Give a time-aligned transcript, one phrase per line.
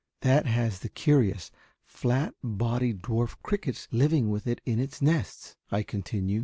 [0.21, 1.51] "That has the curious,
[1.85, 6.39] flat bodied dwarf crickets living with it in its nests," I continue.